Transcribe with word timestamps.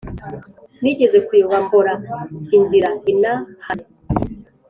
Nigeze 0.81 1.17
kuyoba 1.27 1.57
mbora 1.65 1.93
inzira 2.57 2.89
inahana 3.11 3.85